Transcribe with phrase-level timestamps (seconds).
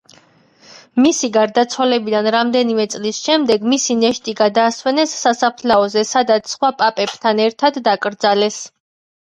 [1.01, 8.63] მისი გარდაცვალებიდან რამდენიმე წლის შემდეგ, მისი ნეშტი გადაასვენეს სასაფლაოზე, სადაც სხვა პაპებთან ერთად დაკრძალეს.